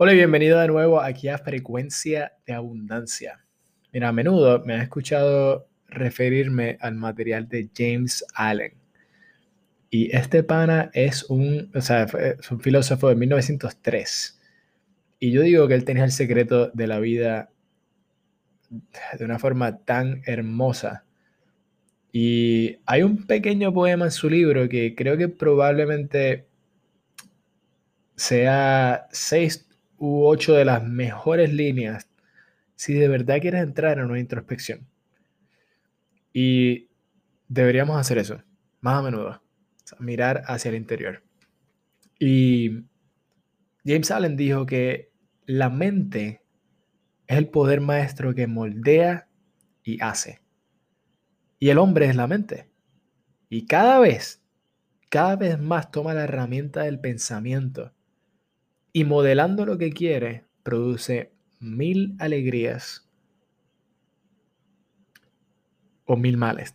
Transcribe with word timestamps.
Hola 0.00 0.12
y 0.12 0.16
bienvenido 0.16 0.60
de 0.60 0.68
nuevo 0.68 1.00
aquí 1.00 1.26
a 1.26 1.38
Frecuencia 1.38 2.30
de 2.46 2.52
Abundancia. 2.52 3.44
Mira, 3.92 4.10
a 4.10 4.12
menudo 4.12 4.62
me 4.64 4.74
has 4.76 4.84
escuchado 4.84 5.66
referirme 5.88 6.78
al 6.80 6.94
material 6.94 7.48
de 7.48 7.68
James 7.76 8.24
Allen. 8.32 8.74
Y 9.90 10.14
este 10.16 10.44
pana 10.44 10.88
es 10.94 11.24
un, 11.24 11.72
o 11.74 11.80
sea, 11.80 12.04
es 12.04 12.48
un 12.48 12.60
filósofo 12.60 13.08
de 13.08 13.16
1903. 13.16 14.40
Y 15.18 15.32
yo 15.32 15.42
digo 15.42 15.66
que 15.66 15.74
él 15.74 15.84
tenía 15.84 16.04
el 16.04 16.12
secreto 16.12 16.68
de 16.68 16.86
la 16.86 17.00
vida 17.00 17.50
de 19.18 19.24
una 19.24 19.40
forma 19.40 19.78
tan 19.78 20.22
hermosa. 20.26 21.06
Y 22.12 22.76
hay 22.86 23.02
un 23.02 23.26
pequeño 23.26 23.74
poema 23.74 24.04
en 24.04 24.12
su 24.12 24.30
libro 24.30 24.68
que 24.68 24.94
creo 24.94 25.16
que 25.16 25.26
probablemente 25.26 26.46
sea 28.14 29.08
seis 29.10 29.67
u 29.98 30.24
ocho 30.24 30.54
de 30.54 30.64
las 30.64 30.82
mejores 30.82 31.52
líneas 31.52 32.08
si 32.76 32.94
de 32.94 33.08
verdad 33.08 33.40
quieres 33.40 33.62
entrar 33.62 33.98
en 33.98 34.04
una 34.04 34.20
introspección. 34.20 34.86
Y 36.32 36.88
deberíamos 37.48 37.98
hacer 37.98 38.18
eso, 38.18 38.42
más 38.80 38.98
a 38.98 39.02
menudo, 39.02 39.42
mirar 39.98 40.44
hacia 40.46 40.68
el 40.68 40.76
interior. 40.76 41.22
Y 42.20 42.84
James 43.84 44.10
Allen 44.10 44.36
dijo 44.36 44.64
que 44.66 45.10
la 45.46 45.70
mente 45.70 46.42
es 47.26 47.38
el 47.38 47.48
poder 47.48 47.80
maestro 47.80 48.34
que 48.34 48.46
moldea 48.46 49.28
y 49.82 50.00
hace. 50.00 50.40
Y 51.58 51.70
el 51.70 51.78
hombre 51.78 52.06
es 52.06 52.14
la 52.14 52.28
mente. 52.28 52.70
Y 53.48 53.66
cada 53.66 53.98
vez, 53.98 54.40
cada 55.10 55.34
vez 55.34 55.58
más 55.58 55.90
toma 55.90 56.14
la 56.14 56.24
herramienta 56.24 56.82
del 56.82 57.00
pensamiento 57.00 57.92
y 58.92 59.04
modelando 59.04 59.66
lo 59.66 59.78
que 59.78 59.92
quiere, 59.92 60.44
produce 60.62 61.32
mil 61.60 62.16
alegrías 62.18 63.08
o 66.04 66.16
mil 66.16 66.36
males. 66.36 66.74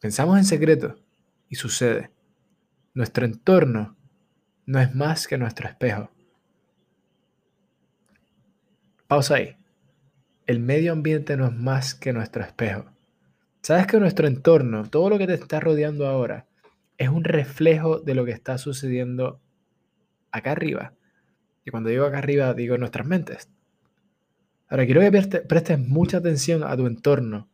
Pensamos 0.00 0.38
en 0.38 0.44
secreto 0.44 0.96
y 1.48 1.56
sucede. 1.56 2.10
Nuestro 2.94 3.24
entorno 3.24 3.96
no 4.66 4.80
es 4.80 4.94
más 4.94 5.26
que 5.26 5.38
nuestro 5.38 5.68
espejo. 5.68 6.10
Pausa 9.06 9.36
ahí. 9.36 9.56
El 10.46 10.60
medio 10.60 10.92
ambiente 10.92 11.36
no 11.36 11.46
es 11.46 11.54
más 11.54 11.94
que 11.94 12.12
nuestro 12.12 12.42
espejo. 12.42 12.84
Sabes 13.62 13.86
que 13.86 13.98
nuestro 13.98 14.26
entorno, 14.26 14.88
todo 14.88 15.10
lo 15.10 15.18
que 15.18 15.26
te 15.26 15.34
está 15.34 15.60
rodeando 15.60 16.06
ahora, 16.06 16.46
es 16.96 17.08
un 17.08 17.24
reflejo 17.24 18.00
de 18.00 18.14
lo 18.14 18.24
que 18.24 18.32
está 18.32 18.58
sucediendo 18.58 19.40
acá 20.38 20.52
arriba. 20.52 20.94
Y 21.64 21.70
cuando 21.70 21.90
digo 21.90 22.04
acá 22.04 22.18
arriba, 22.18 22.54
digo 22.54 22.78
nuestras 22.78 23.06
mentes. 23.06 23.48
Ahora, 24.68 24.84
quiero 24.84 25.00
que 25.00 25.40
prestes 25.42 25.78
mucha 25.78 26.18
atención 26.18 26.62
a 26.62 26.76
tu 26.76 26.86
entorno. 26.86 27.48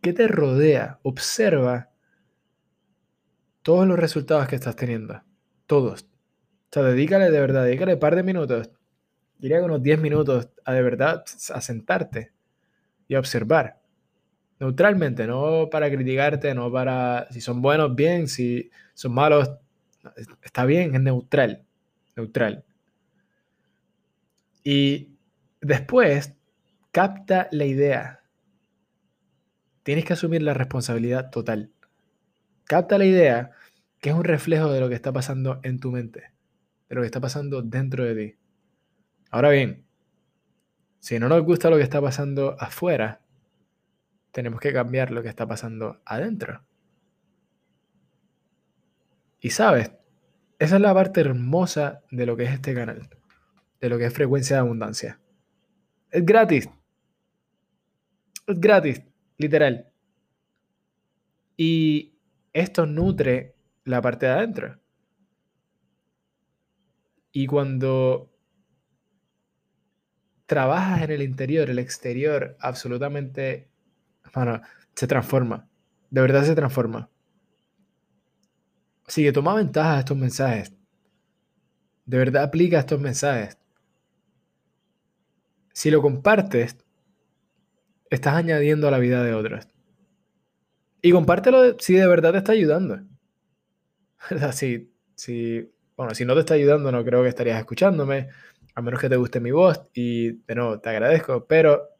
¿Qué 0.00 0.12
te 0.12 0.28
rodea? 0.28 1.00
Observa 1.02 1.90
todos 3.62 3.88
los 3.88 3.98
resultados 3.98 4.46
que 4.46 4.56
estás 4.56 4.76
teniendo. 4.76 5.22
Todos. 5.66 6.02
O 6.02 6.06
sea, 6.70 6.82
dedícale 6.82 7.30
de 7.30 7.40
verdad, 7.40 7.64
dedícale 7.64 7.94
un 7.94 8.00
par 8.00 8.14
de 8.14 8.22
minutos. 8.22 8.70
Diría 9.38 9.62
unos 9.62 9.82
10 9.82 10.00
minutos 10.00 10.48
a 10.64 10.72
de 10.72 10.82
verdad 10.82 11.24
a 11.52 11.60
sentarte 11.60 12.32
y 13.08 13.14
a 13.14 13.18
observar. 13.18 13.80
Neutralmente, 14.60 15.26
no 15.26 15.68
para 15.70 15.90
criticarte, 15.90 16.54
no 16.54 16.70
para 16.70 17.26
si 17.30 17.40
son 17.40 17.60
buenos, 17.60 17.94
bien, 17.94 18.28
si 18.28 18.70
son 18.94 19.12
malos, 19.12 19.50
está 20.42 20.64
bien, 20.64 20.94
es 20.94 21.00
neutral. 21.00 21.64
Neutral. 22.16 22.64
Y 24.62 25.16
después 25.60 26.34
capta 26.90 27.48
la 27.50 27.64
idea. 27.64 28.22
Tienes 29.82 30.04
que 30.04 30.14
asumir 30.14 30.42
la 30.42 30.54
responsabilidad 30.54 31.30
total. 31.30 31.70
Capta 32.64 32.96
la 32.96 33.04
idea 33.04 33.50
que 34.00 34.10
es 34.10 34.14
un 34.14 34.24
reflejo 34.24 34.70
de 34.70 34.80
lo 34.80 34.88
que 34.88 34.94
está 34.94 35.12
pasando 35.12 35.60
en 35.62 35.80
tu 35.80 35.90
mente, 35.90 36.32
de 36.88 36.94
lo 36.94 37.00
que 37.00 37.06
está 37.06 37.20
pasando 37.20 37.62
dentro 37.62 38.04
de 38.04 38.14
ti. 38.14 38.38
Ahora 39.30 39.50
bien, 39.50 39.84
si 41.00 41.18
no 41.18 41.28
nos 41.28 41.42
gusta 41.42 41.68
lo 41.68 41.76
que 41.76 41.82
está 41.82 42.00
pasando 42.00 42.56
afuera, 42.58 43.20
tenemos 44.30 44.60
que 44.60 44.72
cambiar 44.72 45.10
lo 45.10 45.22
que 45.22 45.28
está 45.28 45.46
pasando 45.46 46.00
adentro. 46.04 46.64
Y 49.40 49.50
sabes, 49.50 49.92
esa 50.64 50.76
es 50.76 50.82
la 50.82 50.94
parte 50.94 51.20
hermosa 51.20 52.02
de 52.10 52.26
lo 52.26 52.36
que 52.36 52.44
es 52.44 52.52
este 52.52 52.74
canal 52.74 53.08
de 53.84 53.90
lo 53.90 53.98
que 53.98 54.06
es 54.06 54.14
frecuencia 54.14 54.56
de 54.56 54.60
abundancia. 54.60 55.20
Es 56.10 56.24
gratis. 56.24 56.70
Es 58.46 58.58
gratis, 58.58 59.02
literal. 59.36 59.92
Y 61.58 62.18
esto 62.54 62.86
nutre 62.86 63.56
la 63.84 64.00
parte 64.00 64.24
de 64.24 64.32
adentro. 64.32 64.80
Y 67.30 67.46
cuando 67.46 68.32
trabajas 70.46 71.02
en 71.02 71.10
el 71.10 71.20
interior, 71.20 71.68
el 71.68 71.78
exterior 71.78 72.56
absolutamente, 72.60 73.68
bueno, 74.34 74.62
se 74.94 75.06
transforma. 75.06 75.68
De 76.08 76.22
verdad 76.22 76.44
se 76.44 76.54
transforma. 76.54 77.10
Así 79.06 79.22
que 79.22 79.32
toma 79.32 79.54
ventaja 79.54 79.94
de 79.94 79.98
estos 80.00 80.16
mensajes. 80.16 80.72
De 82.06 82.18
verdad 82.18 82.44
aplica 82.44 82.78
estos 82.78 83.00
mensajes. 83.00 83.58
Si 85.72 85.90
lo 85.90 86.00
compartes, 86.00 86.76
estás 88.10 88.34
añadiendo 88.34 88.88
a 88.88 88.90
la 88.90 88.98
vida 88.98 89.22
de 89.22 89.34
otros. 89.34 89.66
Y 91.02 91.12
compártelo 91.12 91.78
si 91.78 91.94
de 91.94 92.06
verdad 92.06 92.32
te 92.32 92.38
está 92.38 92.52
ayudando. 92.52 93.00
Si, 94.52 94.90
si, 95.14 95.70
bueno, 95.98 96.14
si 96.14 96.24
no 96.24 96.32
te 96.32 96.40
está 96.40 96.54
ayudando, 96.54 96.90
no 96.90 97.04
creo 97.04 97.22
que 97.22 97.28
estarías 97.28 97.58
escuchándome, 97.58 98.30
a 98.74 98.80
menos 98.80 98.98
que 98.98 99.10
te 99.10 99.16
guste 99.16 99.38
mi 99.38 99.50
voz. 99.50 99.82
Y 99.92 100.32
de 100.46 100.54
nuevo, 100.54 100.80
te 100.80 100.88
agradezco, 100.88 101.46
pero 101.46 101.90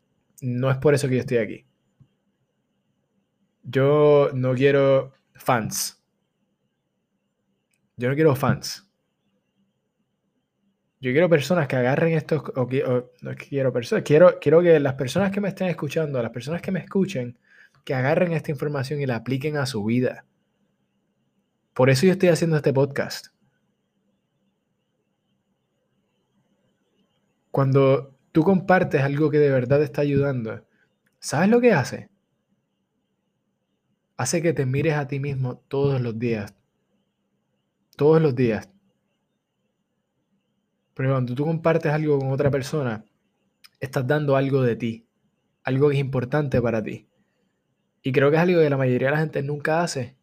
no 0.41 0.71
es 0.71 0.78
por 0.78 0.94
eso 0.94 1.06
que 1.06 1.16
yo 1.16 1.21
estoy 1.21 1.36
aquí. 1.36 1.66
Yo 3.62 4.31
no 4.32 4.54
quiero 4.54 5.12
fans. 5.34 6.03
Yo 7.97 8.09
no 8.09 8.15
quiero 8.15 8.34
fans. 8.34 8.84
Yo 11.00 11.12
quiero 11.12 11.28
personas 11.28 11.69
que 11.69 11.77
agarren 11.77 12.15
estos, 12.15 12.43
o, 12.56 12.66
no 13.21 13.34
quiero 13.37 13.72
personas, 13.72 14.05
quiero, 14.05 14.38
quiero 14.41 14.62
que 14.62 14.81
las 14.81 14.94
personas 14.94 15.31
que 15.31 15.41
me 15.41 15.49
estén 15.49 15.69
escuchando, 15.69 16.22
las 16.22 16.31
personas 16.33 16.62
que 16.62 16.72
me 16.72 16.81
escuchen, 16.81 17.38
que 17.84 17.94
agarren 17.94 18.33
esta 18.33 18.50
información 18.50 19.03
y 19.03 19.06
la 19.06 19.16
apliquen 19.16 19.59
a 19.59 19.66
su 19.66 19.84
vida. 19.84 20.25
Por 21.75 21.91
eso 21.91 22.06
yo 22.06 22.12
estoy 22.12 22.31
haciendo 22.31 22.56
este 22.56 22.72
podcast. 22.72 23.27
Cuando 27.50 28.16
tú 28.33 28.43
compartes 28.43 29.03
algo 29.03 29.31
que 29.31 29.38
de 29.38 29.50
verdad 29.50 29.78
te 29.78 29.84
está 29.84 30.00
ayudando, 30.00 30.66
¿sabes 31.19 31.50
lo 31.50 31.60
que 31.60 31.72
hace? 31.72 32.09
Hace 34.16 34.41
que 34.41 34.53
te 34.54 34.65
mires 34.65 34.94
a 34.94 35.06
ti 35.06 35.21
mismo 35.21 35.59
todos 35.69 36.00
los 36.00 36.19
días. 36.19 36.54
Todos 37.97 38.21
los 38.21 38.34
días. 38.34 38.69
Pero 40.94 41.10
cuando 41.10 41.34
tú 41.34 41.44
compartes 41.44 41.93
algo 41.93 42.19
con 42.19 42.32
otra 42.32 42.50
persona, 42.50 43.05
estás 43.81 44.06
dando 44.06 44.37
algo 44.37 44.62
de 44.62 44.77
ti, 44.77 45.06
algo 45.62 45.88
que 45.88 45.94
es 45.94 46.00
importante 46.00 46.60
para 46.60 46.83
ti. 46.83 47.09
Y 48.03 48.12
creo 48.12 48.31
que 48.31 48.37
es 48.37 48.43
algo 48.43 48.60
que 48.60 48.71
la 48.71 48.77
mayoría 48.77 49.09
de 49.09 49.12
la 49.12 49.21
gente 49.21 49.43
nunca 49.43 49.83
hace. 49.83 50.16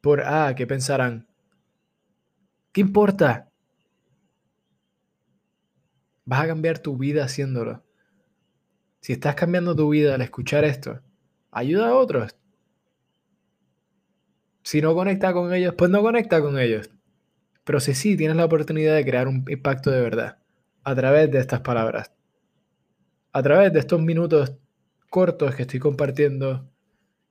Por, 0.00 0.22
ah, 0.24 0.54
¿qué 0.56 0.66
pensarán? 0.66 1.28
¿Qué 2.72 2.80
importa? 2.80 3.50
Vas 6.24 6.42
a 6.42 6.46
cambiar 6.46 6.78
tu 6.78 6.96
vida 6.96 7.24
haciéndolo. 7.24 7.84
Si 9.00 9.12
estás 9.12 9.34
cambiando 9.34 9.74
tu 9.74 9.88
vida 9.88 10.14
al 10.14 10.22
escuchar 10.22 10.64
esto, 10.64 11.00
ayuda 11.50 11.88
a 11.88 11.94
otros. 11.94 12.36
Si 14.68 14.82
no 14.82 14.94
conecta 14.94 15.32
con 15.32 15.54
ellos, 15.54 15.74
pues 15.78 15.90
no 15.90 16.02
conecta 16.02 16.42
con 16.42 16.58
ellos. 16.58 16.90
Pero 17.64 17.80
si 17.80 17.94
sí, 17.94 18.18
tienes 18.18 18.36
la 18.36 18.44
oportunidad 18.44 18.96
de 18.96 19.02
crear 19.02 19.26
un 19.26 19.46
impacto 19.48 19.90
de 19.90 20.02
verdad 20.02 20.42
a 20.84 20.94
través 20.94 21.30
de 21.30 21.38
estas 21.38 21.62
palabras. 21.62 22.12
A 23.32 23.42
través 23.42 23.72
de 23.72 23.78
estos 23.78 24.02
minutos 24.02 24.58
cortos 25.08 25.54
que 25.54 25.62
estoy 25.62 25.80
compartiendo 25.80 26.70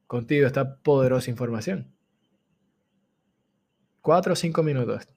contigo 0.08 0.48
esta 0.48 0.80
poderosa 0.80 1.30
información. 1.30 1.94
Cuatro 4.02 4.34
o 4.34 4.36
cinco 4.36 4.64
minutos. 4.64 5.08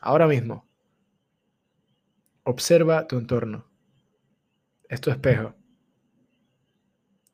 Ahora 0.00 0.26
mismo. 0.26 0.66
Observa 2.44 3.06
tu 3.06 3.18
entorno. 3.18 3.70
Es 4.88 5.02
tu 5.02 5.10
espejo. 5.10 5.54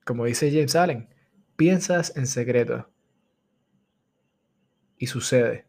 Como 0.04 0.24
dice 0.24 0.50
James 0.50 0.74
Allen, 0.74 1.14
piensas 1.54 2.16
en 2.16 2.26
secreto. 2.26 2.91
Y 5.02 5.08
sucede. 5.08 5.66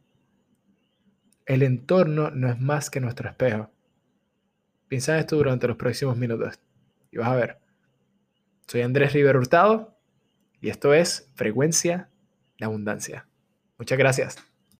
El 1.48 1.64
entorno 1.64 2.30
no 2.30 2.52
es 2.52 2.62
más 2.62 2.92
que 2.92 3.00
nuestro 3.00 3.28
espejo. 3.28 3.72
Piensa 4.88 5.16
en 5.16 5.22
esto 5.22 5.38
durante 5.38 5.68
los 5.68 5.76
próximos 5.76 6.16
minutos 6.16 6.60
y 7.12 7.18
vas 7.18 7.30
a 7.30 7.36
ver. 7.36 7.58
Soy 8.68 8.82
Andrés 8.82 9.12
River 9.12 9.38
Hurtado 9.38 9.98
y 10.62 10.70
esto 10.70 10.94
es 10.94 11.32
Frecuencia 11.34 12.12
de 12.60 12.66
Abundancia. 12.66 13.28
Muchas 13.80 13.98
gracias. 13.98 14.53